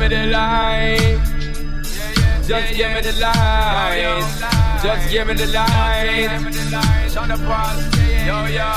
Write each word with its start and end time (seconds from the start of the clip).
Me 0.00 0.08
the 0.08 0.26
light. 0.28 1.20
Just 2.48 2.74
give 2.74 2.90
me 2.94 3.00
the 3.02 3.12
light. 3.20 4.24
Just 4.82 5.10
give 5.10 5.26
me 5.26 5.34
the 5.34 5.46
light. 5.48 6.40
Yo, 8.26 8.46
yo. 8.46 8.72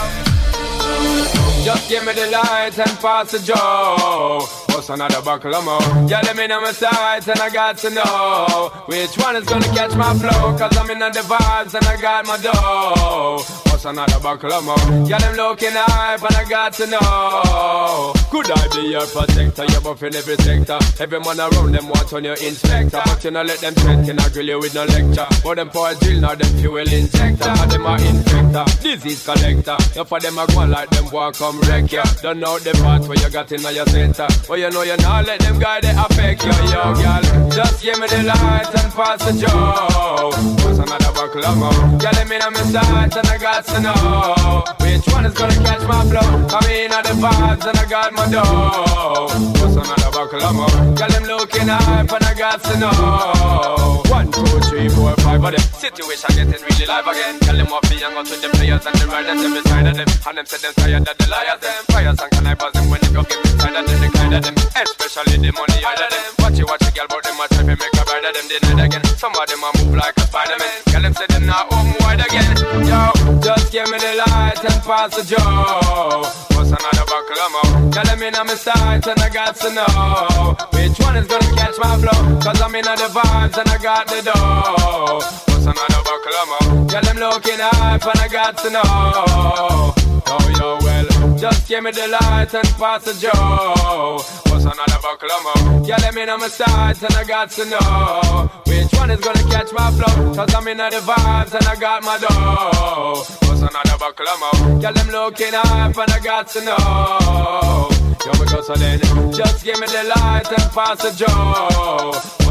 Just 1.64 1.88
give 1.88 2.05
me 2.05 2.12
the 2.12 2.28
light 2.30 2.78
and 2.78 3.00
pass 3.00 3.31
the 3.31 3.40
joe. 3.40 4.45
What's 4.67 4.90
another 4.90 5.22
buckle 5.22 5.55
of 5.55 5.64
more? 5.64 5.80
Yeah, 6.09 6.20
let 6.23 6.36
me 6.36 6.45
know 6.45 6.59
my 6.59 6.73
sights 6.73 7.30
and 7.30 7.40
I 7.40 7.50
got 7.50 7.78
to 7.78 7.90
know 7.90 8.72
which 8.88 9.17
one 9.17 9.38
is 9.38 9.45
gonna 9.45 9.64
catch 9.67 9.95
my 9.95 10.14
flow. 10.16 10.58
Cause 10.58 10.75
I'm 10.78 10.90
in 10.92 11.00
the 11.00 11.22
vibes 11.22 11.73
and 11.73 11.86
I 11.86 12.02
got 12.02 12.28
my 12.28 12.36
dough. 12.36 13.62
What's 13.84 13.98
another 13.98 14.23
buckle 14.23 14.53
of 14.53 14.64
more? 14.64 15.08
Yeah, 15.09 15.17
them 15.17 15.36
looking 15.36 15.73
hype 15.73 16.23
and 16.23 16.36
I 16.38 16.48
got 16.48 16.72
to 16.80 16.88
know. 16.88 18.14
Could 18.31 18.50
I 18.50 18.67
be 18.72 18.88
your 18.88 19.06
protector? 19.08 19.66
You're 19.67 19.84
buffing 19.84 20.16
every 20.16 20.38
sector. 20.38 20.80
Every 21.03 21.20
man 21.20 21.38
around 21.38 21.75
them 21.75 21.90
want 21.90 22.14
on 22.14 22.23
your 22.23 22.40
inspector. 22.40 23.02
But 23.03 23.22
you 23.25 23.31
know, 23.31 23.44
let 23.44 23.59
them 23.59 23.73
threat, 23.75 24.06
can 24.06 24.20
I 24.20 24.30
grill 24.30 24.48
you 24.48 24.59
with 24.59 24.73
no 24.73 24.86
lecture. 24.86 25.28
But 25.44 25.56
them 25.56 25.67
a 25.67 25.95
drill, 26.00 26.22
now 26.22 26.34
them 26.34 26.48
fuel 26.64 26.78
injector. 26.78 27.44
Now 27.44 27.66
them 27.66 27.86
are 27.86 28.00
infector, 28.00 28.81
disease 28.81 29.25
collector. 29.25 29.78
You 30.00 30.06
for 30.06 30.20
them 30.22 30.38
a 30.38 30.47
go 30.47 30.64
like 30.64 30.90
them 30.90 31.12
walk 31.12 31.36
come 31.36 31.59
wreck 31.68 31.92
ya. 31.92 32.03
Don't 32.22 32.40
know 32.40 32.58
the 32.59 32.72
part 32.80 33.06
where 33.09 33.20
you 33.20 33.30
got 33.30 33.52
in 33.52 33.62
your 33.62 33.86
center. 33.88 34.28
But 34.47 34.59
you 34.59 34.70
know 34.70 34.84
you 34.84 34.95
not 34.95 35.25
let 35.28 35.42
them 35.42 35.59
guy 35.59 35.81
they 35.81 35.92
affect 35.92 36.45
you, 36.45 36.56
yo, 36.72 36.95
girl. 36.95 37.50
Just 37.52 37.84
give 37.84 38.00
me 38.00 38.08
the 38.08 38.23
light 38.23 38.72
and 38.80 38.94
pass 38.95 39.20
the 39.28 39.34
joe. 39.44 40.31
What's 40.64 40.80
another 40.80 41.12
buckle 41.12 41.45
of 41.45 41.58
more? 41.58 42.00
Girl, 42.00 42.25
me 42.31 42.38
know 42.40 42.50
my 42.50 42.64
sights 42.64 43.18
and 43.18 43.28
I 43.28 43.38
got 43.38 43.72
to 43.73 43.81
know 43.81 44.63
which 44.81 45.05
one 45.13 45.25
is 45.25 45.33
gonna 45.33 45.55
catch 45.55 45.83
my 45.88 46.02
flow. 46.05 46.47
Come 46.47 46.66
in 46.69 46.91
at 46.91 47.03
the 47.03 47.16
vibes 47.23 47.66
and 47.66 47.77
I 47.77 47.85
got 47.89 48.13
my 48.13 48.29
dough. 48.29 49.27
What's 49.59 49.75
another 49.75 50.11
buckle 50.11 50.43
of 50.43 50.55
more? 50.55 50.95
Girl, 50.95 51.09
them 51.09 51.23
looking 51.23 51.67
hype 51.67 52.11
and 52.11 52.23
I 52.23 52.33
got 52.35 52.63
to 52.63 52.79
know. 52.79 54.03
One, 54.11 54.31
two, 54.31 54.45
three, 54.69 54.89
four, 54.89 55.16
five 55.17 55.44
of 55.44 55.51
them. 55.55 55.72
Situation 55.84 56.31
getting 56.31 56.64
really 56.64 56.86
live 56.88 57.08
again. 57.12 57.36
Girl, 57.44 57.58
them 57.59 57.67
want 57.67 57.84
me 57.92 58.00
and 58.00 58.16
go 58.16 58.23
to 58.23 58.36
the 58.39 58.48
players 58.56 58.88
and 58.88 58.95
the 58.95 59.03
riders 59.03 59.36
every 59.36 59.64
side 59.67 59.84
of 59.84 59.95
them. 60.00 60.08
And 60.08 60.38
them 60.40 60.45
say 60.48 60.59
them 60.64 60.73
tired 60.80 61.03
of 61.03 61.16
the 61.20 61.28
liars 61.28 61.59
them. 61.59 61.84
Fires 61.92 62.20
and 62.23 62.31
can 62.31 62.48
I 62.48 62.56
buzz 62.56 62.72
them 62.72 62.88
when 62.88 63.03
they 63.03 63.12
go 63.12 63.20
get 63.28 63.44
inside 63.44 63.75
of 63.75 63.84
them, 63.84 64.00
the 64.00 64.08
kind 64.16 64.31
of 64.31 64.42
them. 64.48 64.56
Especially 64.80 65.44
the 65.44 65.52
money 65.52 65.84
out 65.84 66.00
of 66.00 66.08
them. 66.08 66.23
Watch 66.40 66.56
it, 66.56 66.64
watch 66.72 66.88
it, 66.88 66.95
girl, 66.95 67.08
but 67.12 67.22
them 67.28 67.36
a 67.36 67.45
try 67.52 67.67
to 67.67 67.75
make 67.75 67.95
a 68.00 68.03
brother 68.08 68.31
them 68.31 68.48
deny 68.48 68.86
again. 68.88 69.03
Some 69.20 69.36
of 69.36 69.44
them 69.44 69.59
a 69.59 69.70
move 69.75 69.95
like 70.00 70.16
a 70.16 70.23
Spider-Man. 70.23 70.72
Girl, 70.88 71.03
them 71.03 71.14
say 71.20 71.28
them 71.28 71.44
not 71.52 71.68
home 71.68 71.91
wide 72.00 72.24
again. 72.24 72.52
Yo, 72.88 73.02
just 73.44 73.68
give 73.75 73.88
me 73.91 74.00
the 74.00 74.24
light 74.24 74.63
and 74.63 74.80
pass 74.88 75.12
the 75.19 75.24
joe. 75.36 76.24
What's 76.56 76.72
another 76.72 77.06
buckle 77.12 77.44
of 77.44 77.50
more? 77.59 77.91
Girl, 77.91 78.07
them 78.07 78.24
in 78.24 78.40
on 78.40 78.47
my 78.47 78.56
sights 78.56 79.12
and 79.12 79.19
I 79.19 79.28
got 79.28 79.59
to 79.59 79.68
know 79.75 80.56
which 80.80 80.96
one 81.03 81.19
is 81.19 81.28
gonna 81.28 81.52
catch 81.59 81.75
my 81.75 81.91
flow. 82.00 82.40
Cause 82.40 82.56
I'm 82.63 82.72
in 82.72 82.88
on 82.88 82.96
the 82.96 83.12
vibes 83.12 83.59
and 83.59 83.68
I 83.68 83.78
got 83.84 84.07
the 84.07 84.19
dough. 84.31 85.53
What's 85.63 85.79
another 85.79 86.03
buckle 86.03 86.35
of 86.35 86.47
more? 86.75 86.88
Girl, 86.88 87.01
them 87.03 87.18
looking 87.19 87.57
hype 87.57 88.06
and 88.06 88.19
I 88.19 88.28
got 88.28 88.57
to 88.57 88.69
know. 88.69 88.81
Oh, 88.84 90.44
yo, 90.59 90.78
well, 90.84 91.38
just 91.38 91.69
give 91.69 91.81
me 91.81 91.91
the 91.91 92.09
light 92.09 92.53
and 92.53 92.68
pass 92.75 93.06
the 93.06 93.13
joe. 93.16 94.19
What's 94.51 94.66
another 94.66 95.00
buckle 95.01 95.31
of 95.31 95.44
more? 95.72 95.88
Yeah, 95.88 95.96
let 96.01 96.16
me 96.16 96.25
know 96.25 96.38
my 96.38 96.50
sights 96.50 97.01
and 97.03 97.16
I 97.16 97.24
got 97.24 97.50
to 97.51 97.63
know 97.63 98.51
which 98.68 98.91
one 99.00 99.12
is 99.12 99.22
gonna 99.22 99.44
catch 99.44 99.72
my 99.72 99.90
flow. 99.91 100.34
Cause 100.35 100.53
I'm 100.53 100.68
in 100.68 100.78
the 100.79 101.00
vibes 101.00 101.53
and 101.56 101.66
I 101.66 101.75
got 101.80 102.03
my 102.03 102.18
dough. 102.18 103.24
What's 103.47 103.62
another 103.62 103.97
buckle 103.97 104.28
of 104.28 104.40
more? 104.44 104.81
Yeah, 104.81 104.91
them 104.91 105.12
looking 105.12 105.53
hype 105.53 105.97
and 105.97 106.12
I 106.12 106.19
got 106.19 106.47
to 106.50 106.66
know. 106.66 107.88
Yo, 108.25 108.31
we 108.38 108.45
go 108.51 108.62
so 108.62 108.75
then, 108.75 109.00
just 109.31 109.63
give 109.63 109.80
me 109.80 109.88
the 109.88 110.12
light 110.13 110.51
and 110.51 110.72
pass 110.75 111.01
the 111.01 111.12
joe. 111.16 112.43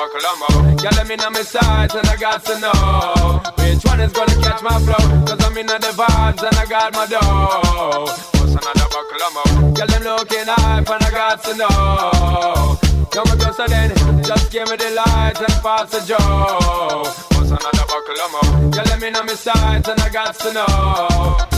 More? 0.00 0.76
Yeah, 0.82 0.90
let 0.96 1.08
me 1.08 1.16
know 1.16 1.28
my 1.28 1.42
sights 1.42 1.94
and 1.94 2.08
I 2.08 2.16
got 2.16 2.42
to 2.46 2.58
know 2.58 3.42
which 3.58 3.84
one 3.84 4.00
is 4.00 4.12
gonna 4.12 4.34
catch 4.40 4.62
my 4.62 4.78
flow. 4.78 5.26
Cause 5.26 5.44
I'm 5.44 5.58
in 5.58 5.66
the 5.66 5.92
vibes 5.92 6.42
and 6.42 6.56
I 6.56 6.64
got 6.64 6.92
my 6.94 7.04
dough. 7.04 8.06
What's 8.40 8.54
another 8.56 8.88
more? 9.34 9.72
Girl, 9.74 9.86
them 9.86 10.02
looking 10.04 10.46
hype 10.46 10.88
and 10.88 11.04
I 11.04 11.10
got 11.10 11.44
to 11.44 11.54
know. 11.54 12.78
Go 13.10 13.24
so 13.52 13.66
then, 13.66 13.94
just 14.24 14.50
give 14.50 14.70
me 14.70 14.76
the 14.76 14.90
light 14.90 15.38
and 15.38 15.62
pass 15.62 15.90
the 15.90 16.00
joe. 16.06 17.02
What's 17.36 17.50
another 17.50 17.82
of 17.82 18.32
more? 18.32 18.70
Yeah, 18.74 18.82
let 18.84 19.00
me 19.02 19.10
know 19.10 19.22
my 19.22 19.34
sights 19.34 19.88
and 19.88 20.00
I 20.00 20.08
got 20.08 20.34
to 20.36 20.52
know. 20.54 21.49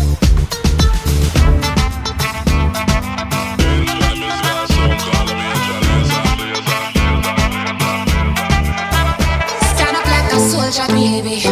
Like 10.32 10.40
a 10.40 10.48
soldier, 10.48 10.86
baby. 10.92 11.42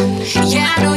Yeah, 0.49 0.73
I 0.75 0.83
know 0.83 0.93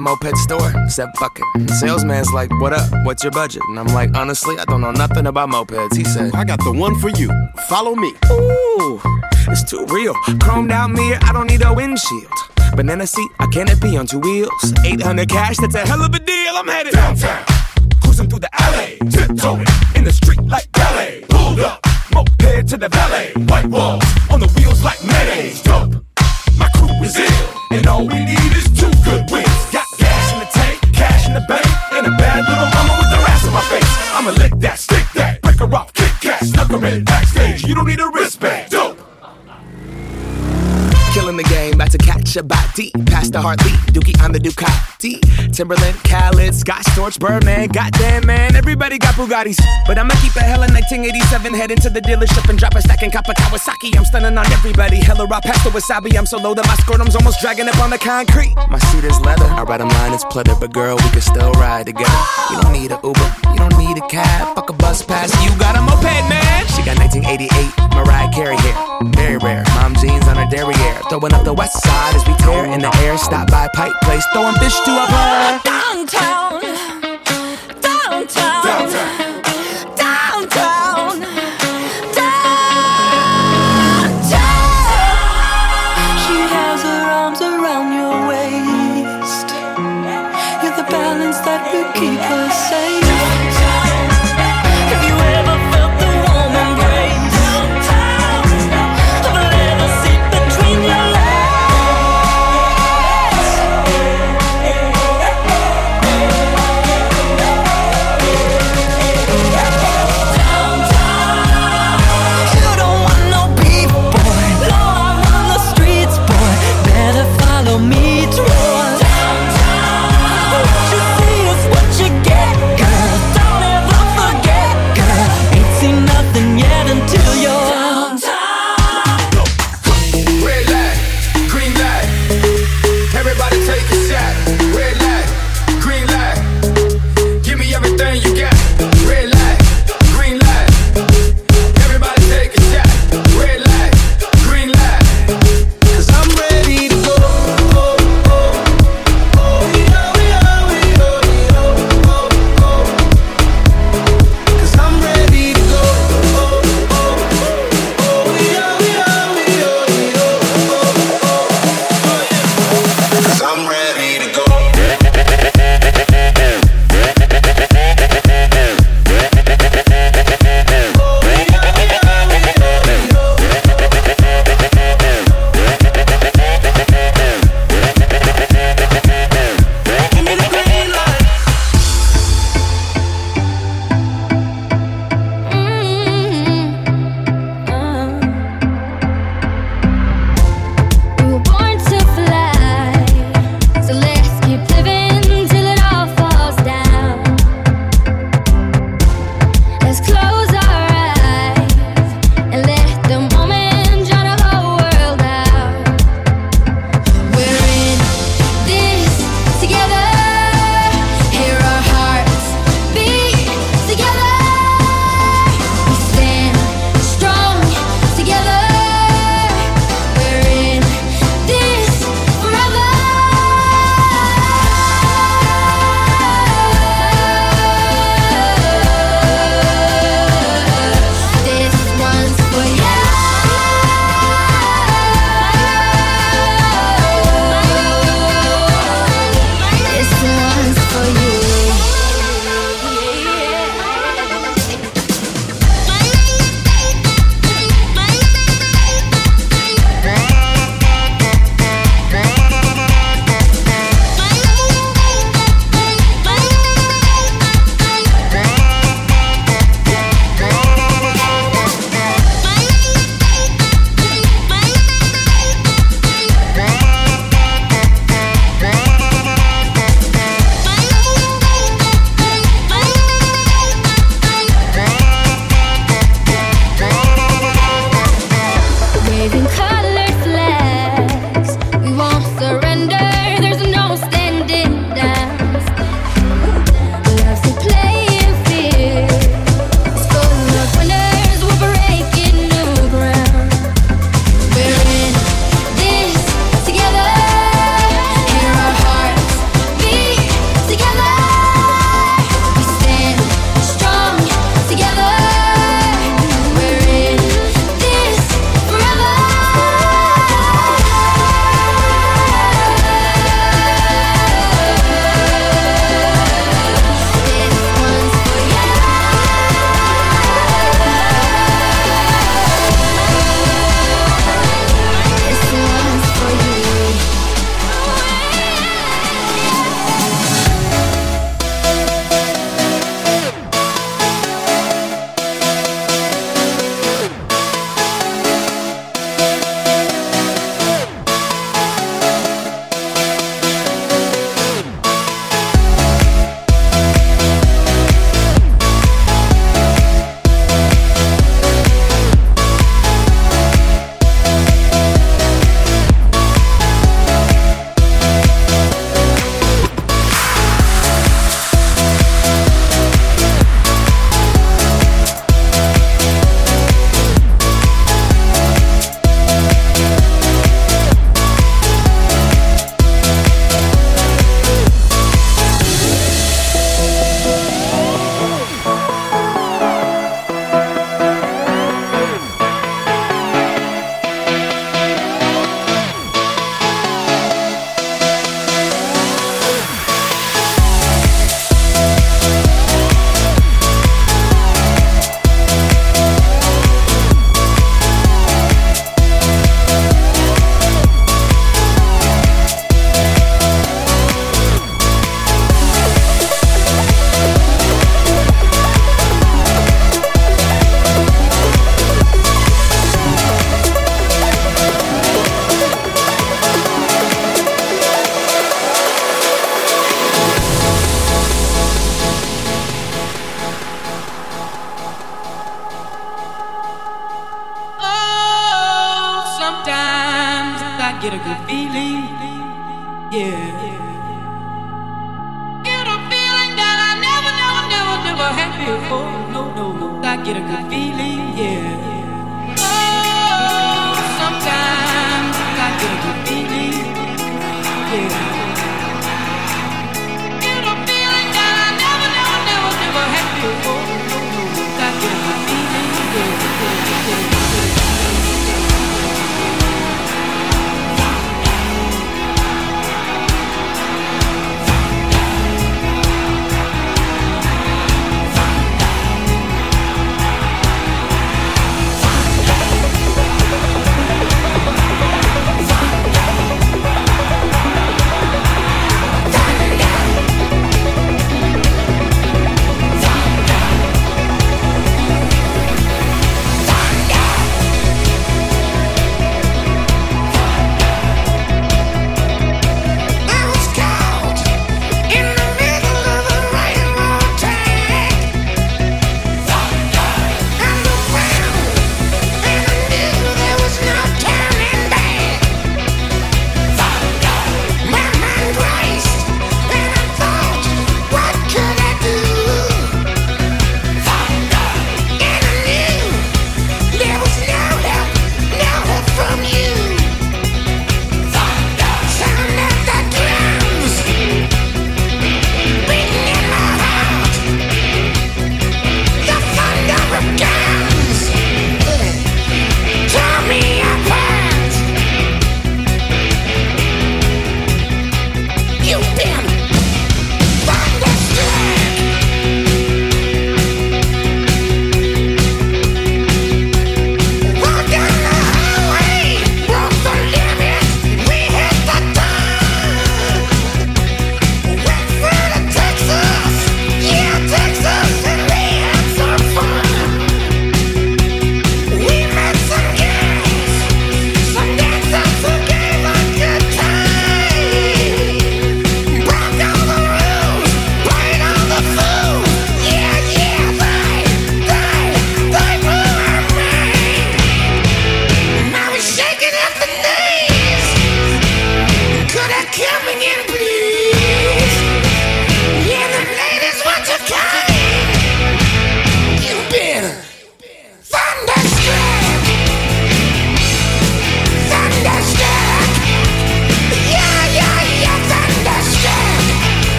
moped 0.00 0.36
store, 0.38 0.72
said 0.88 1.08
fuck 1.16 1.38
it. 1.38 1.70
salesman's 1.70 2.32
like, 2.32 2.50
what 2.60 2.72
up? 2.72 2.88
What's 3.04 3.22
your 3.22 3.32
budget? 3.32 3.62
And 3.68 3.78
I'm 3.78 3.86
like, 3.88 4.16
honestly, 4.16 4.56
I 4.58 4.64
don't 4.64 4.80
know 4.80 4.90
nothing 4.90 5.26
about 5.26 5.48
mopeds. 5.50 5.96
He 5.96 6.04
said, 6.04 6.34
I 6.34 6.44
got 6.44 6.58
the 6.64 6.72
one 6.72 6.98
for 6.98 7.10
you. 7.10 7.30
Follow 7.68 7.94
me. 7.94 8.14
Ooh, 8.30 9.00
it's 9.48 9.62
too 9.62 9.84
real. 9.86 10.14
Chromed 10.42 10.70
out 10.70 10.90
mirror, 10.90 11.18
I 11.22 11.32
don't 11.32 11.46
need 11.46 11.62
a 11.64 11.72
windshield. 11.72 12.32
Banana 12.76 13.06
seat, 13.06 13.30
I 13.38 13.46
can't 13.46 13.80
be 13.80 13.96
on 13.96 14.06
two 14.06 14.20
wheels. 14.20 14.72
800 14.84 15.28
cash, 15.28 15.56
that's 15.58 15.74
a 15.74 15.86
hell 15.86 16.02
of 16.02 16.14
a 16.14 16.18
deal. 16.18 16.54
I'm 16.54 16.66
headed 16.68 16.94
downtown, 16.94 17.44
cruising 18.02 18.28
through 18.28 18.40
the 18.40 18.50
alley, 18.52 18.98
tiptoeing 19.10 19.66
in 19.96 20.04
the 20.04 20.12
street 20.12 20.40
like 20.42 20.70
ballet. 20.72 21.24
Pulled 21.28 21.60
up, 21.60 21.84
moped 22.14 22.68
to 22.68 22.76
the 22.76 22.88
valet. 22.88 23.32
White 23.48 23.66
walls 23.66 24.04
on 24.30 24.40
the 24.40 24.48
wheels 24.56 24.84
like 24.84 25.02
mayonnaise. 25.04 25.62
Dope, 25.62 25.89
in. 37.62 37.68
You 37.68 37.74
don't 37.74 37.86
need 37.86 38.00
a 38.00 38.08
wristband. 38.08 38.70
Dope. 38.70 38.98
Killing 41.12 41.36
the 41.36 41.42
game, 41.42 41.74
about 41.74 41.90
to 41.90 41.98
catch 41.98 42.36
a 42.36 42.42
body. 42.42 42.92
Past 43.06 43.32
the 43.32 43.40
heartbeat, 43.42 43.74
Dookie 43.90 44.14
on 44.22 44.30
the 44.30 44.38
Ducati. 44.38 45.18
Timbaland, 45.50 45.98
Khaled, 46.08 46.54
Scott 46.54 46.84
Storch, 46.84 47.18
Birdman. 47.18 47.66
Goddamn, 47.66 48.26
man, 48.26 48.54
everybody 48.54 48.96
got 48.96 49.16
Bugattis. 49.16 49.58
But 49.88 49.98
I'ma 49.98 50.14
keep 50.22 50.36
a 50.36 50.40
hella 50.40 50.70
1987. 50.70 51.52
Head 51.52 51.72
into 51.72 51.90
the 51.90 52.00
dealership 52.00 52.48
and 52.48 52.56
drop 52.56 52.76
a 52.76 52.80
stack 52.80 53.02
in 53.02 53.10
Kappa 53.10 53.34
Kawasaki. 53.34 53.96
I'm 53.98 54.04
stunning 54.04 54.38
on 54.38 54.46
everybody. 54.52 54.98
Hella 54.98 55.26
raw 55.26 55.40
past 55.40 55.64
the 55.64 55.70
wasabi. 55.70 56.16
I'm 56.16 56.26
so 56.26 56.38
low 56.38 56.54
that 56.54 56.66
my 56.68 56.76
scrotum's 56.76 57.16
almost 57.16 57.40
dragging 57.40 57.68
up 57.68 57.78
on 57.80 57.90
the 57.90 57.98
concrete. 57.98 58.54
My 58.70 58.78
seat 58.78 59.02
is 59.02 59.18
leather. 59.20 59.46
I 59.46 59.64
ride 59.64 59.80
a 59.80 59.86
line, 59.86 60.12
it's 60.12 60.24
pleather. 60.26 60.58
But 60.60 60.72
girl, 60.72 60.94
we 60.94 61.10
can 61.10 61.22
still 61.22 61.50
ride 61.54 61.86
together. 61.86 62.22
You 62.50 62.62
don't 62.62 62.72
need 62.72 62.92
a 62.92 63.00
Uber, 63.02 63.28
you 63.50 63.58
don't 63.58 63.76
need 63.78 63.98
a 63.98 64.06
cab. 64.06 64.54
Fuck 64.54 64.70
a 64.70 64.74
bus 64.74 65.02
pass, 65.02 65.34
you 65.42 65.50
got 65.58 65.74
a 65.74 65.82
moped, 65.82 66.04
man. 66.30 66.60
She 66.80 66.86
got 66.86 66.98
1988 66.98 67.92
Mariah 67.94 68.30
Carey 68.32 68.56
hair. 68.56 68.74
Very 69.12 69.36
rare. 69.36 69.64
Mom 69.76 69.94
jeans 69.96 70.26
on 70.26 70.36
her 70.36 70.48
derriere. 70.48 71.02
Throwing 71.10 71.34
up 71.34 71.44
the 71.44 71.52
west 71.52 71.76
side 71.84 72.14
as 72.14 72.26
we 72.26 72.32
tear 72.36 72.64
in 72.64 72.80
the 72.80 72.90
air. 73.04 73.18
Stop 73.18 73.50
by 73.50 73.68
Pike 73.74 73.92
Place, 74.00 74.24
throwing 74.32 74.54
fish 74.54 74.80
to 74.86 74.90
a 74.90 75.06
bar. 75.12 75.60
Downtown, 75.62 76.62
downtown, 76.62 77.82
downtown, 77.82 78.64
downtown, 78.64 79.19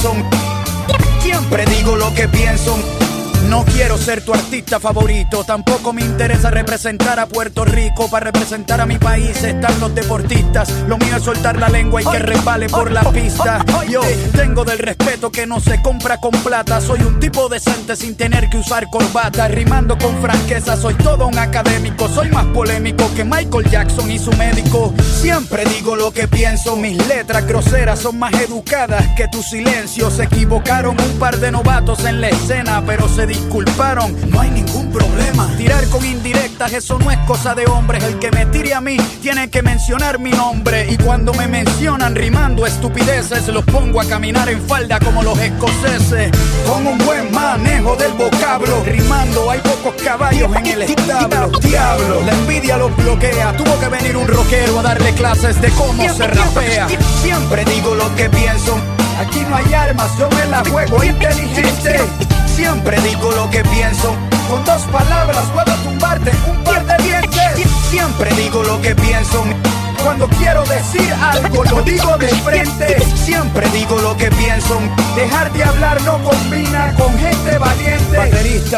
Pienso. 0.00 0.16
Siempre 1.20 1.64
digo 1.66 1.96
lo 1.96 2.12
que 2.14 2.26
pienso. 2.28 2.76
No 3.50 3.64
quiero 3.64 3.98
ser 3.98 4.24
tu 4.24 4.32
artista 4.32 4.78
favorito, 4.78 5.42
tampoco 5.42 5.92
me 5.92 6.02
interesa 6.02 6.50
representar 6.50 7.18
a 7.18 7.26
Puerto 7.26 7.64
Rico. 7.64 8.08
Para 8.08 8.26
representar 8.26 8.80
a 8.80 8.86
mi 8.86 8.96
país 8.96 9.42
están 9.42 9.80
los 9.80 9.92
deportistas. 9.92 10.70
Lo 10.86 10.96
mío 10.98 11.16
es 11.16 11.24
soltar 11.24 11.58
la 11.58 11.68
lengua 11.68 12.00
y 12.00 12.04
que 12.04 12.20
resbale 12.20 12.68
por 12.68 12.92
la 12.92 13.02
pista. 13.10 13.64
Yo 13.88 14.02
tengo 14.36 14.64
del 14.64 14.78
respeto 14.78 15.32
que 15.32 15.48
no 15.48 15.58
se 15.58 15.82
compra 15.82 16.18
con 16.18 16.30
plata. 16.30 16.80
Soy 16.80 17.00
un 17.02 17.18
tipo 17.18 17.48
decente 17.48 17.96
sin 17.96 18.16
tener 18.16 18.48
que 18.50 18.58
usar 18.58 18.88
corbata. 18.88 19.48
Rimando 19.48 19.98
con 19.98 20.22
franqueza, 20.22 20.76
soy 20.76 20.94
todo 20.94 21.26
un 21.26 21.36
académico. 21.36 22.08
Soy 22.08 22.30
más 22.30 22.46
polémico 22.46 23.12
que 23.16 23.24
Michael 23.24 23.68
Jackson 23.68 24.12
y 24.12 24.20
su 24.20 24.30
médico. 24.34 24.94
Siempre 25.20 25.64
digo 25.64 25.96
lo 25.96 26.12
que 26.12 26.28
pienso. 26.28 26.76
Mis 26.76 27.04
letras 27.08 27.44
groseras 27.48 27.98
son 27.98 28.16
más 28.16 28.32
educadas 28.34 29.04
que 29.16 29.26
tu 29.26 29.42
silencio. 29.42 30.08
Se 30.08 30.22
equivocaron 30.22 30.96
un 31.00 31.18
par 31.18 31.38
de 31.38 31.50
novatos 31.50 32.04
en 32.04 32.20
la 32.20 32.28
escena, 32.28 32.84
pero 32.86 33.08
se 33.08 33.26
disculparon. 33.40 34.14
No 34.30 34.40
hay 34.40 34.50
ningún 34.50 34.90
problema. 34.90 35.48
Tirar 35.56 35.84
con 35.88 36.04
indirectas, 36.04 36.72
eso 36.72 36.98
no 36.98 37.10
es 37.10 37.18
cosa 37.18 37.54
de 37.54 37.66
hombres. 37.66 38.02
El 38.04 38.18
que 38.18 38.30
me 38.30 38.46
tire 38.46 38.74
a 38.74 38.80
mí 38.80 38.96
tiene 39.22 39.48
que 39.50 39.62
mencionar 39.62 40.18
mi 40.18 40.30
nombre. 40.30 40.86
Y 40.90 40.96
cuando 40.96 41.32
me 41.34 41.46
mencionan 41.46 42.14
rimando 42.14 42.66
estupideces, 42.66 43.48
los 43.48 43.64
pongo 43.64 44.00
a 44.00 44.04
caminar 44.04 44.48
en 44.48 44.60
falda 44.66 44.98
como 45.00 45.22
los 45.22 45.38
escoceses. 45.38 46.30
Con 46.66 46.86
un 46.86 46.98
buen 46.98 47.32
manejo 47.32 47.96
del 47.96 48.12
vocablo. 48.12 48.82
Rimando, 48.84 49.50
hay 49.50 49.60
pocos 49.60 49.94
caballos 50.02 50.54
en 50.56 50.66
el 50.66 50.82
establo. 50.82 51.58
Diablo, 51.60 52.22
la 52.24 52.32
envidia 52.32 52.76
los 52.76 52.94
bloquea. 52.96 53.56
Tuvo 53.56 53.78
que 53.80 53.88
venir 53.88 54.16
un 54.16 54.28
rockero 54.28 54.80
a 54.80 54.82
darle 54.82 55.12
clases 55.14 55.60
de 55.60 55.70
cómo 55.70 56.02
se 56.14 56.26
rapea. 56.26 56.88
Siempre 57.22 57.64
digo 57.64 57.94
lo 57.94 58.14
que 58.16 58.28
pienso. 58.30 58.78
Aquí 59.18 59.40
no 59.48 59.56
hay 59.56 59.74
armas, 59.74 60.10
yo 60.18 60.28
me 60.30 60.46
la 60.46 60.64
juego 60.64 61.04
inteligente. 61.04 62.00
Siempre 62.56 63.00
digo 63.02 63.30
lo 63.32 63.50
que 63.50 63.62
pienso. 63.64 64.14
Con 64.48 64.64
dos 64.64 64.82
palabras 64.92 65.44
puedo 65.54 65.76
tumbarte 65.84 66.30
un 66.48 66.62
par 66.64 66.84
de 66.84 67.02
dientes. 67.04 67.70
Siempre 67.90 68.30
digo 68.34 68.62
lo 68.62 68.80
que 68.80 68.94
pienso. 68.94 69.44
Cuando 70.02 70.28
quiero 70.28 70.64
decir 70.64 71.12
algo, 71.20 71.64
lo 71.64 71.82
digo 71.82 72.16
de 72.18 72.28
frente. 72.28 72.96
Siempre 73.16 73.68
digo 73.70 73.98
lo 74.00 74.16
que 74.16 74.30
pienso. 74.30 74.80
Dejar 75.14 75.52
de 75.52 75.64
hablar 75.64 76.00
no 76.02 76.18
combina 76.24 76.94
con 76.94 77.16
gente 77.18 77.58
valiente. 77.58 78.30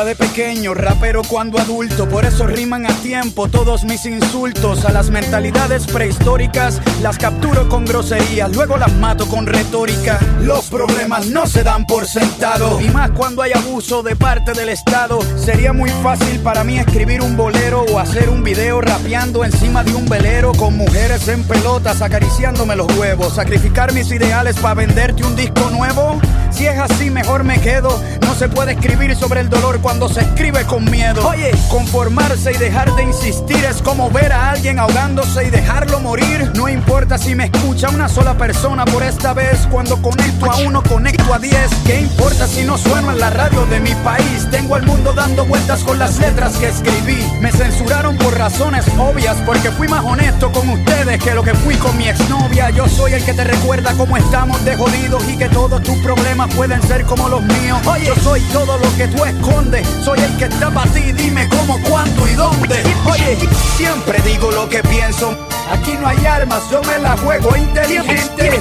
De 0.02 0.16
pequeño, 0.16 0.74
rapero 0.74 1.22
cuando 1.22 1.60
adulto. 1.60 2.08
Por 2.08 2.24
eso 2.24 2.44
riman 2.44 2.86
a 2.86 2.94
tiempo 3.02 3.46
todos 3.46 3.84
mis 3.84 4.04
insultos. 4.04 4.84
A 4.84 4.90
las 4.90 5.10
mentalidades 5.10 5.86
prehistóricas 5.86 6.80
las 7.00 7.18
capturo 7.18 7.68
con 7.68 7.84
groserías. 7.84 8.50
Luego 8.52 8.76
las 8.78 8.92
mato 8.94 9.28
con 9.28 9.46
retórica. 9.46 10.18
Los 10.40 10.64
problemas 10.70 11.26
no 11.26 11.46
se 11.46 11.62
dan 11.62 11.86
por 11.86 12.08
sentado. 12.08 12.80
Y 12.80 12.88
más 12.88 13.12
cuando 13.12 13.42
hay 13.42 13.52
abuso 13.52 14.02
de 14.02 14.16
parte 14.16 14.54
del 14.54 14.70
Estado. 14.70 15.20
Sería 15.36 15.72
muy 15.72 15.90
fácil 16.02 16.40
para 16.40 16.64
mí 16.64 16.78
escribir 16.78 17.22
un 17.22 17.36
bolero 17.36 17.84
o 17.84 18.00
hacer 18.00 18.28
un 18.28 18.42
video 18.42 18.80
rapeando 18.80 19.44
encima 19.44 19.84
de 19.84 19.94
un 19.94 20.08
velero 20.08 20.50
con 20.52 20.76
mujeres 20.76 21.28
en 21.28 21.44
pelotas 21.44 22.02
acariciándome 22.02 22.74
los 22.74 22.92
huevos. 22.96 23.36
Sacrificar 23.36 23.92
mis 23.92 24.10
ideales 24.10 24.56
para 24.56 24.74
venderte 24.74 25.24
un 25.24 25.36
disco 25.36 25.70
nuevo. 25.70 26.20
Si 26.52 26.66
es 26.66 26.78
así, 26.78 27.10
mejor 27.10 27.44
me 27.44 27.58
quedo. 27.60 28.00
No 28.20 28.34
se 28.34 28.48
puede 28.48 28.72
escribir 28.72 29.16
sobre 29.16 29.40
el 29.40 29.48
dolor 29.48 29.80
cuando 29.80 30.08
se 30.08 30.20
escribe 30.20 30.64
con 30.64 30.84
miedo. 30.90 31.26
Oye, 31.26 31.50
conformarse 31.70 32.52
y 32.52 32.56
dejar 32.56 32.94
de 32.94 33.04
insistir 33.04 33.64
es 33.64 33.80
como 33.82 34.10
ver 34.10 34.32
a 34.32 34.50
alguien 34.50 34.78
ahogándose 34.78 35.44
y 35.44 35.50
dejarlo 35.50 36.00
morir. 36.00 36.50
No 36.54 36.68
importa 36.68 37.18
si 37.18 37.34
me 37.34 37.44
escucha 37.44 37.88
una 37.88 38.08
sola 38.08 38.36
persona 38.36 38.84
por 38.84 39.02
esta 39.02 39.32
vez. 39.32 39.66
Cuando 39.70 40.00
conecto 40.02 40.50
a 40.50 40.56
uno, 40.58 40.82
conecto 40.82 41.32
a 41.32 41.38
diez. 41.38 41.70
¿Qué 41.86 42.00
importa 42.00 42.46
si 42.46 42.64
no 42.64 42.76
sueno 42.76 43.10
en 43.10 43.18
la 43.18 43.30
radio 43.30 43.64
de 43.66 43.80
mi 43.80 43.94
país? 43.96 44.48
Tengo 44.50 44.74
al 44.74 44.84
mundo 44.84 45.12
dando 45.14 45.44
vueltas 45.46 45.82
con 45.82 45.98
las 45.98 46.18
letras 46.18 46.56
que 46.56 46.68
escribí. 46.68 47.18
Me 47.40 47.50
censuraron 47.50 48.16
por 48.18 48.36
razones 48.36 48.84
obvias 48.98 49.36
porque 49.46 49.70
fui 49.70 49.88
más 49.88 50.04
honesto 50.04 50.52
con 50.52 50.68
ustedes 50.68 51.22
que 51.22 51.34
lo 51.34 51.42
que 51.42 51.54
fui 51.54 51.76
con 51.76 51.96
mi 51.96 52.08
exnovia. 52.08 52.70
Yo 52.70 52.88
soy 52.88 53.14
el 53.14 53.24
que 53.24 53.34
te 53.34 53.44
recuerda 53.44 53.94
cómo 53.94 54.16
estamos 54.16 54.64
de 54.64 54.76
jodidos 54.76 55.22
y 55.28 55.36
que 55.36 55.48
todos 55.48 55.82
tus 55.82 55.96
problemas 55.98 56.41
pueden 56.48 56.82
ser 56.82 57.04
como 57.04 57.28
los 57.28 57.42
míos. 57.42 57.78
Oye, 57.86 58.06
yo 58.06 58.14
soy 58.16 58.40
todo 58.52 58.78
lo 58.78 58.96
que 58.96 59.08
tú 59.08 59.24
escondes. 59.24 59.86
Soy 60.04 60.18
el 60.20 60.36
que 60.36 60.44
está 60.44 60.70
para 60.70 60.90
ti, 60.90 61.12
dime 61.12 61.48
cómo, 61.48 61.78
cuándo 61.88 62.28
y 62.28 62.34
dónde. 62.34 62.82
Oye, 63.10 63.38
siempre 63.76 64.20
digo 64.24 64.50
lo 64.50 64.68
que 64.68 64.82
pienso. 64.82 65.36
Aquí 65.70 65.96
no 66.00 66.08
hay 66.08 66.24
armas, 66.26 66.62
yo 66.70 66.82
me 66.82 66.98
la 66.98 67.16
juego 67.16 67.56
inteligente. 67.56 68.60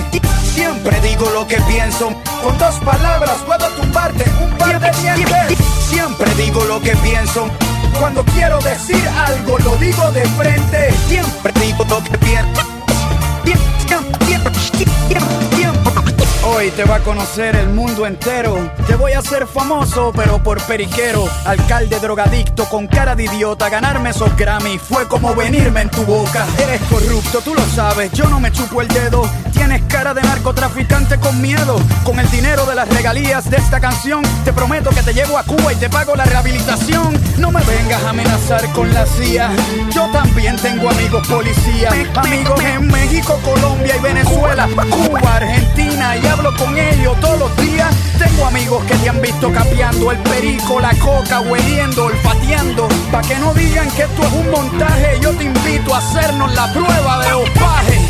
Siempre 0.53 0.99
digo 1.01 1.29
lo 1.31 1.47
que 1.47 1.57
pienso. 1.61 2.11
Con 2.43 2.57
dos 2.57 2.75
palabras 2.85 3.37
puedo 3.45 3.67
tumbarte 3.69 4.25
un 4.43 4.51
par 4.57 4.79
de 4.79 4.91
dientes. 5.01 5.57
Siempre 5.89 6.33
digo 6.35 6.63
lo 6.65 6.81
que 6.81 6.95
pienso. 6.97 7.49
Cuando 7.99 8.23
quiero 8.25 8.59
decir 8.59 9.03
algo, 9.27 9.57
lo 9.59 9.75
digo 9.77 10.11
de 10.11 10.25
frente. 10.29 10.93
Siempre 11.07 11.53
digo 11.59 11.85
lo 11.89 12.03
que 12.03 12.17
pienso. 12.17 12.81
Hoy 16.61 16.69
te 16.69 16.83
va 16.83 16.97
a 16.97 16.99
conocer 16.99 17.55
el 17.55 17.69
mundo 17.69 18.05
entero. 18.05 18.55
Te 18.85 18.93
voy 18.93 19.13
a 19.13 19.19
hacer 19.19 19.47
famoso, 19.47 20.11
pero 20.15 20.43
por 20.43 20.61
periquero. 20.67 21.27
Alcalde 21.43 21.99
drogadicto 21.99 22.65
con 22.65 22.85
cara 22.85 23.15
de 23.15 23.23
idiota. 23.23 23.67
Ganarme 23.67 24.11
esos 24.11 24.37
Grammy 24.37 24.77
fue 24.77 25.07
como 25.07 25.33
venirme 25.33 25.81
en 25.81 25.89
tu 25.89 26.03
boca. 26.03 26.45
Eres 26.61 26.79
corrupto, 26.81 27.41
tú 27.41 27.55
lo 27.55 27.65
sabes. 27.65 28.11
Yo 28.11 28.29
no 28.29 28.39
me 28.39 28.51
chupo 28.51 28.79
el 28.79 28.87
dedo. 28.89 29.27
Tienes 29.53 29.81
cara 29.87 30.13
de 30.13 30.21
narcotraficante 30.21 31.19
con 31.19 31.41
miedo. 31.41 31.79
Con 32.03 32.19
el 32.19 32.29
dinero 32.29 32.63
de 32.67 32.75
las 32.75 32.87
regalías 32.89 33.49
de 33.49 33.57
esta 33.57 33.79
canción, 33.79 34.21
te 34.45 34.53
prometo 34.53 34.91
que 34.91 35.01
te 35.01 35.15
llevo 35.15 35.39
a 35.39 35.43
Cuba 35.43 35.73
y 35.73 35.77
te 35.77 35.89
pago 35.89 36.15
la 36.15 36.25
rehabilitación. 36.25 37.19
No 37.39 37.49
me 37.49 37.63
vengas 37.63 38.03
a 38.03 38.11
amenazar 38.11 38.71
con 38.73 38.93
la 38.93 39.07
CIA. 39.07 39.49
Yo 39.95 40.07
también 40.11 40.57
tengo 40.57 40.91
amigos 40.91 41.27
policías. 41.27 41.91
Amigos 42.15 42.63
en 42.63 42.85
México, 42.85 43.39
Colombia 43.43 43.95
y 43.97 43.99
Venezuela. 43.99 44.69
Cuba, 44.91 45.21
Argentina 45.37 46.17
y 46.17 46.27
hablo 46.27 46.50
con 46.57 46.77
ellos 46.77 47.19
todos 47.19 47.39
los 47.39 47.57
días. 47.57 47.93
Tengo 48.17 48.45
amigos 48.45 48.83
que 48.85 48.95
te 48.95 49.09
han 49.09 49.21
visto 49.21 49.51
capeando 49.51 50.11
el 50.11 50.17
perico, 50.19 50.79
la 50.79 50.93
coca, 50.95 51.41
hueliendo, 51.41 52.05
olfateando. 52.05 52.87
Pa' 53.11 53.21
que 53.21 53.35
no 53.39 53.53
digan 53.53 53.89
que 53.91 54.03
esto 54.03 54.21
es 54.23 54.33
un 54.33 54.51
montaje, 54.51 55.19
yo 55.21 55.31
te 55.31 55.43
invito 55.45 55.93
a 55.93 55.97
hacernos 55.99 56.53
la 56.53 56.71
prueba 56.73 57.25
de 57.25 57.33
opaje. 57.33 58.00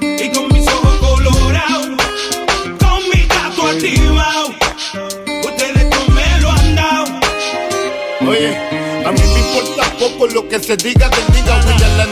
Y 0.00 0.30
con 0.30 0.48
mis 0.52 0.66
ojos 0.68 0.96
colorados, 0.98 1.88
con 2.78 3.08
mi 3.12 3.26
gato 3.26 3.66
activado. 3.66 4.48
Ustedes 5.44 5.86
me 6.08 6.40
lo 6.40 6.50
han 6.50 6.76
dado. 6.76 7.04
Oye, 8.28 8.56
a 9.04 9.12
mí 9.12 9.20
me 9.20 9.40
importa 9.40 9.84
poco 9.98 10.26
lo 10.28 10.48
que 10.48 10.60
se 10.60 10.76
diga 10.76 11.08
del 11.08 11.31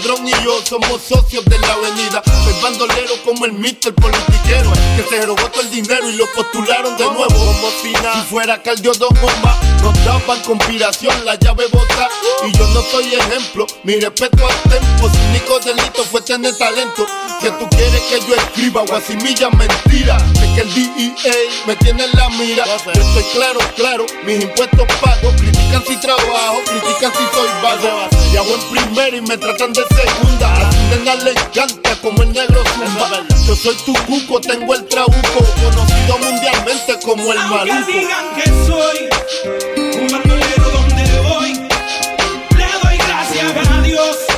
Landrón 0.01 0.27
y 0.27 0.31
yo 0.45 0.59
somos 0.65 1.03
socios 1.03 1.45
de 1.45 1.59
la 1.59 1.73
avenida. 1.75 2.23
Soy 2.25 2.55
bandolero 2.63 3.13
como 3.23 3.45
el 3.45 3.53
Mister 3.53 3.95
politiquero 3.95 4.73
que 4.97 5.05
se 5.11 5.27
robó 5.27 5.43
todo 5.51 5.61
el 5.61 5.71
dinero 5.71 6.09
y 6.09 6.15
lo 6.15 6.25
postularon 6.33 6.97
de 6.97 7.05
nuevo. 7.05 7.27
Como 7.29 7.71
si 7.83 7.93
nada. 7.93 8.25
Fuera 8.25 8.63
Caldio 8.63 8.93
Don 8.95 9.11
Bomba, 9.21 9.61
nos 9.83 10.05
daban 10.05 10.41
conspiración, 10.43 11.25
la 11.27 11.35
llave 11.35 11.67
bota. 11.67 12.09
Y 12.47 12.57
yo 12.57 12.67
no 12.69 12.83
soy 12.83 13.15
ejemplo, 13.15 13.67
mi 13.83 14.01
respeto 14.01 14.47
al 14.47 14.71
tempo. 14.71 15.11
Su 15.11 15.21
único 15.29 15.61
delito 15.61 16.03
fue 16.11 16.23
tener 16.23 16.57
talento. 16.57 17.07
Que 17.43 17.51
tú 17.51 17.69
quieres 17.69 18.01
que 18.03 18.21
yo 18.21 18.35
escriba 18.37 18.83
guasimilla 18.87 19.51
mentira. 19.51 20.17
Que 20.61 20.67
el 20.67 20.75
DEA 20.75 21.35
me 21.67 21.75
tiene 21.77 22.05
en 22.05 22.11
la 22.13 22.29
mira. 22.29 22.67
Yo 22.67 22.91
estoy 22.93 23.23
claro, 23.33 23.61
claro, 23.77 24.05
mis 24.27 24.43
impuestos 24.43 24.87
pago. 25.01 25.33
Critican 25.39 25.83
si 25.87 25.97
trabajo, 25.97 26.61
critican 26.67 27.13
si 27.13 27.25
soy 27.35 27.49
vago. 27.63 28.09
Y 28.31 28.37
hago 28.37 28.55
en 28.55 28.61
primera 28.71 29.17
y 29.17 29.23
me 29.23 29.39
tratan 29.39 29.73
de 29.73 29.83
segunda. 29.87 30.53
A 30.55 30.69
tu 30.69 30.77
nena 30.99 31.15
le 31.15 31.31
encanta 31.31 31.97
como 32.03 32.23
el 32.23 32.33
negro 32.35 32.63
zumba. 32.75 33.25
Yo 33.47 33.57
soy 33.57 33.75
tu 33.87 33.95
cuco, 34.05 34.39
tengo 34.39 34.75
el 34.75 34.87
trabuco. 34.87 35.47
Conocido 35.63 36.19
mundialmente 36.19 36.99
como 37.05 37.33
el 37.33 37.39
Aunque 37.39 37.73
maluco. 37.73 37.93
digan 37.93 38.35
que 38.35 38.51
soy 38.67 39.99
un 40.03 40.09
bandolero 40.13 40.71
donde 40.71 41.21
voy, 41.21 41.53
le 41.55 42.67
doy 42.83 42.99
gracias 42.99 43.67
a 43.67 43.81
Dios 43.81 44.30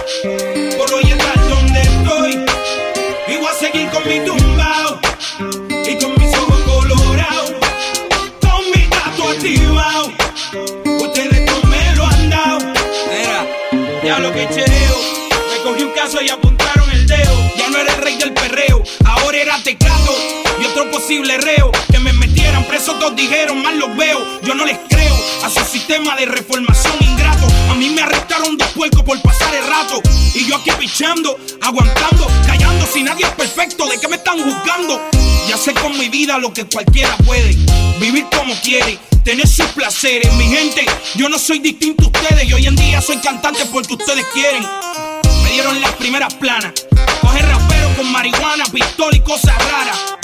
que. 14.33 14.47
Me 15.51 15.63
cogí 15.63 15.83
un 15.83 15.93
caso 15.93 16.21
y 16.23 16.31
apuntaron 16.31 16.91
el 16.91 17.07
dedo. 17.07 17.53
Ya 17.57 17.69
no 17.69 17.79
era 17.79 17.95
el 17.95 18.03
rey 18.03 18.17
del 18.17 18.33
perreo, 18.33 18.83
ahora 19.05 19.37
era 19.37 19.63
teclado. 19.63 20.13
Y 20.61 20.65
otro 20.65 20.91
posible 20.91 21.37
reo. 21.39 21.71
Que 21.91 21.99
me 21.99 22.13
metieran 22.63 22.67
preso, 22.67 22.95
todos 22.99 23.17
dijeron, 23.17 23.63
mal 23.63 23.79
los 23.79 23.97
veo. 23.97 24.19
Yo 24.43 24.55
no 24.55 24.65
les 24.65 24.79
creo 24.89 25.15
a 25.45 25.51
su 25.51 25.65
sistema 25.65 26.17
de 26.17 26.27
reformación 26.27 26.95
ingrato. 27.01 27.47
A 27.71 27.75
mí 27.75 27.91
me 27.91 28.03
arrestaron 28.03 28.57
dos 28.57 28.69
puercos 28.69 29.03
por 29.03 29.21
pasar 29.23 29.55
el 29.55 29.67
rato. 29.67 30.01
Y 30.35 30.47
yo 30.47 30.57
aquí 30.57 30.71
pichando, 30.79 31.37
aguantando, 31.61 32.27
callando. 32.47 32.87
Si 32.87 33.03
nadie 33.03 33.25
es 33.25 33.33
perfecto, 33.33 33.87
¿de 33.87 33.99
qué 33.99 34.09
me 34.09 34.17
están 34.17 34.39
juzgando? 34.39 35.01
Ya 35.49 35.57
sé 35.57 35.73
con 35.75 35.97
mi 35.99 36.09
vida 36.09 36.39
lo 36.39 36.53
que 36.53 36.65
cualquiera 36.65 37.17
puede. 37.19 37.57
Vivir 37.99 38.27
como 38.37 38.55
quiere, 38.61 38.99
tener 39.25 39.47
sus 39.47 39.67
placeres. 39.67 40.33
Mi 40.35 40.45
gente, 40.45 40.85
yo 41.15 41.29
no 41.29 41.39
soy 41.39 41.59
distinto 41.59 42.05
a 42.05 42.07
ustedes. 42.07 42.49
Y 42.49 42.53
hoy 42.53 42.67
en 42.67 42.77
día 42.77 43.01
soy 43.01 43.19
cantante 43.19 43.65
porque 43.67 43.95
ustedes 43.95 44.25
quieren. 44.33 44.65
Me 45.43 45.53
dieron 45.53 45.81
las 45.81 45.93
primeras 45.93 46.35
planas. 46.35 46.73
Coger 47.21 47.47
rapero 47.47 47.95
con 47.97 48.11
marihuana, 48.13 48.65
pistola 48.73 49.17
y 49.17 49.21
cosas 49.21 49.55
raras. 49.71 50.22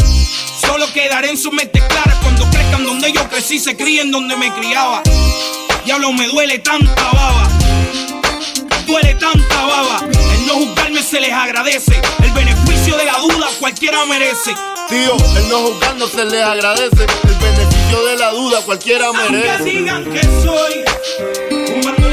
Solo 0.69 0.93
quedaré 0.93 1.31
en 1.31 1.39
su 1.39 1.51
mente 1.51 1.83
clara 1.89 2.15
cuando 2.23 2.45
crezcan 2.51 2.85
donde 2.85 3.11
yo 3.11 3.27
crecí, 3.31 3.59
se 3.59 3.75
críen 3.75 4.11
donde 4.11 4.37
me 4.37 4.53
criaba. 4.53 5.03
Diablo, 5.87 6.13
me 6.13 6.29
duele 6.29 6.59
tanta 6.59 7.11
baba. 7.11 7.49
Duele 8.87 9.15
tanta 9.15 9.65
baba. 9.65 10.01
El 10.03 10.47
no 10.47 10.55
juzgarme 10.57 11.03
se 11.03 11.21
les 11.21 11.33
agradece. 11.33 11.99
El 12.23 12.33
beneficio 12.33 12.99
de 12.99 13.05
la 13.07 13.19
duda 13.19 13.47
cualquiera 13.59 14.05
merece. 14.05 14.55
Tío, 14.91 15.17
el 15.39 15.49
no 15.49 15.59
juzgar 15.69 15.97
no 15.97 16.07
se 16.07 16.27
les 16.27 16.43
agradece. 16.43 17.07
El 17.25 17.35
beneficio 17.41 18.05
de 18.05 18.17
la 18.19 18.31
duda 18.33 18.61
cualquiera 18.61 19.11
merece. 19.13 19.49
Aunque 19.49 19.71
digan 19.71 20.05
que 20.05 20.23
soy 20.23 20.85
un 21.51 22.08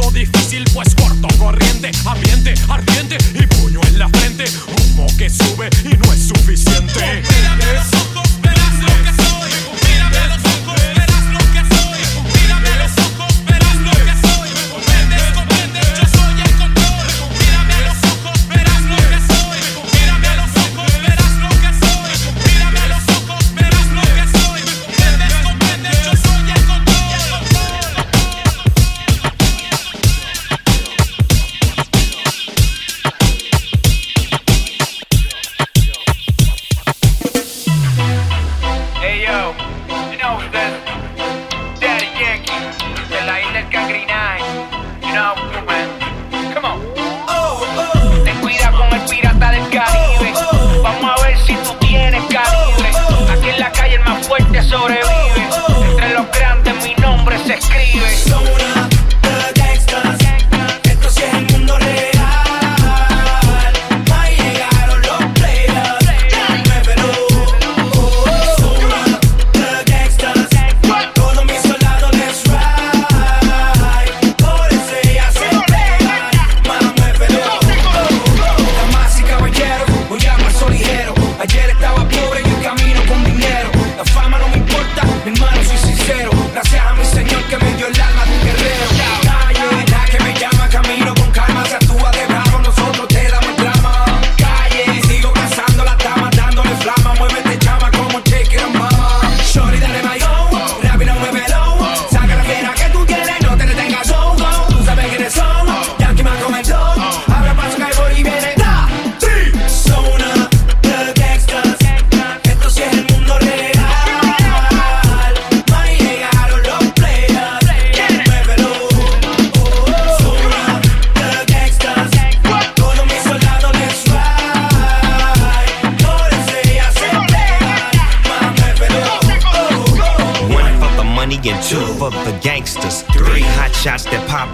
algo 0.00 0.10
difícil, 0.12 0.64
pues 0.72 0.94
corto, 0.94 1.28
corriente, 1.38 1.90
ambiente, 2.04 2.54
ardiente 2.68 3.18
y 3.34 3.46
puño 3.46 3.80
en 3.88 3.98
la 3.98 4.08
frente. 4.08 4.44
Humo 4.66 5.06
que 5.16 5.28
sube 5.28 5.68
y 5.84 5.96
no 5.96 6.12
es 6.12 6.28
suficiente. 6.28 7.22
Mírame 7.28 7.64
los 7.74 7.94
ojos, 8.02 8.40
verás 8.40 8.74
lo 8.80 9.16
que 9.16 9.19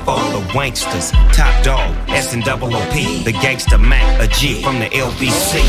all 0.08 0.30
the 0.30 0.44
wanksters. 0.54 1.12
Top 1.32 1.52
dog, 1.64 1.94
S 2.08 2.32
and 2.32 2.42
double 2.42 2.74
OP. 2.74 2.94
The 3.24 3.32
gangster 3.32 3.78
Mac, 3.78 4.04
a 4.20 4.26
G 4.26 4.62
from 4.62 4.78
the 4.78 4.86
LBC. 4.86 5.60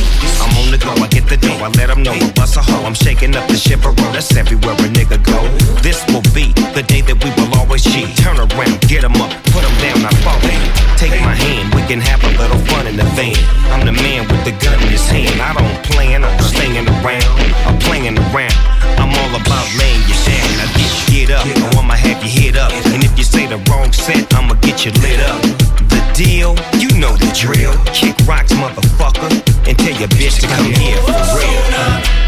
I'm 0.42 0.56
on 0.64 0.72
the 0.72 0.78
go, 0.78 0.92
I 1.04 1.08
get 1.08 1.28
the 1.28 1.38
dough, 1.38 1.64
I 1.64 1.70
let 1.70 1.88
them 1.88 2.04
know. 2.04 2.14
I 2.14 2.32
bust 2.32 2.58
a 2.58 2.62
hoe, 2.62 2.86
I'm 2.86 2.94
shaking 2.94 3.36
up 3.36 3.48
the 3.48 3.58
shipper 3.58 3.92
That's 4.14 4.36
everywhere 4.36 4.74
a 4.74 4.88
nigga 4.90 5.22
go. 5.24 5.42
This 5.82 6.06
will 6.08 6.26
be 6.34 6.54
the 6.74 6.84
day 6.84 7.02
that 7.02 7.18
we 7.24 7.30
will 7.38 7.52
always 7.60 7.84
G. 7.84 8.06
Turn 8.16 8.38
around, 8.38 8.82
get 8.88 9.04
'em 9.04 9.16
up, 9.22 9.32
put 9.54 9.64
'em 9.64 9.76
down, 9.82 10.06
I 10.06 10.14
fall 10.24 10.42
in. 10.50 10.88
Take 10.98 11.20
my 11.22 11.36
hand, 11.36 11.74
we 11.76 11.82
can 11.90 12.02
have 12.02 12.24
a 12.24 12.32
little 12.42 12.60
fun 12.70 12.88
in 12.88 12.98
the 12.98 13.06
van. 13.18 13.38
I'm 13.72 13.86
the 13.86 13.92
man 13.92 14.28
with 14.28 14.44
the 14.46 14.52
gun 14.64 14.80
in 14.82 14.90
his 14.90 15.08
hand. 15.08 15.42
I 15.42 15.54
don't 15.54 15.84
plan 15.84 16.24
on 16.24 16.40
staying 16.42 16.88
around. 16.88 17.26
I'm 17.68 17.78
playing 17.80 18.18
around. 18.18 18.58
I'm 18.98 19.12
all 19.14 19.34
about 19.42 19.68
laying 19.78 20.02
you 20.10 20.18
down. 20.26 20.50
Now 20.58 20.70
get, 20.78 20.92
get 21.12 21.30
up, 21.30 21.46
or 21.46 21.80
I'ma 21.80 21.94
have 21.94 22.24
you 22.24 22.30
hit 22.30 22.58
up. 22.58 22.72
And 22.94 23.04
if 23.04 23.18
you 23.18 23.24
say 23.24 23.46
the 23.46 23.58
wrong 23.70 23.92
set, 23.94 24.27
I'ma 24.34 24.56
get 24.62 24.86
you 24.86 24.92
lit 25.04 25.20
up. 25.22 25.42
The 25.90 26.02
deal, 26.16 26.56
you 26.80 26.90
know 27.00 27.16
the 27.16 27.32
drill. 27.34 27.74
Kick 27.94 28.16
rocks, 28.28 28.54
motherfucker, 28.54 29.30
and 29.68 29.78
tell 29.78 29.96
your 30.00 30.10
bitch 30.10 30.40
to 30.42 30.48
come 30.48 30.66
here 30.66 30.98
for 30.98 31.14
real. 31.38 31.62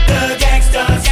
The 0.07 0.37
gangsters. 0.39 1.08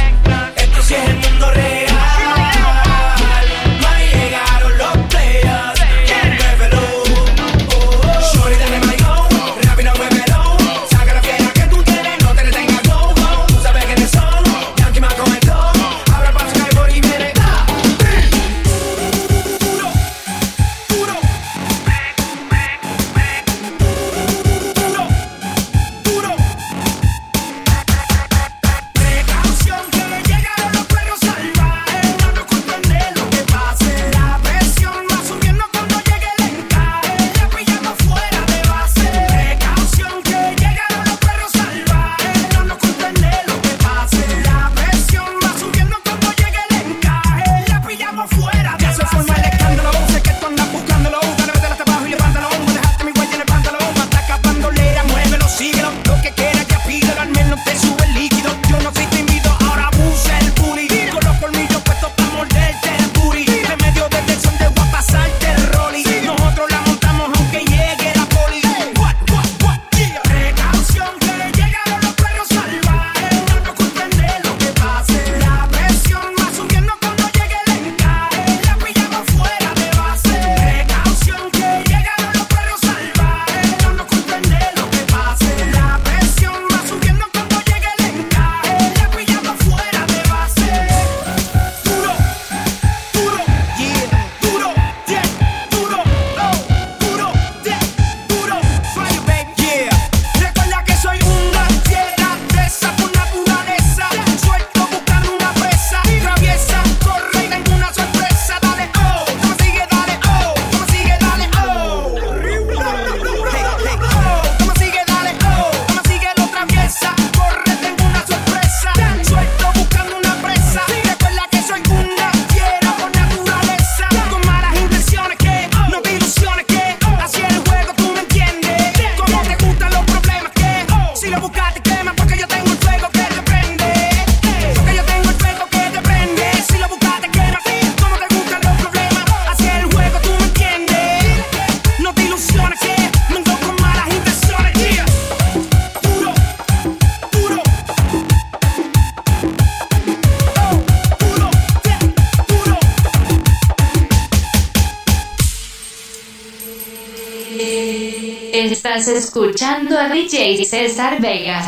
DJ 160.12 160.64
César 160.64 161.20
Vegas. 161.20 161.67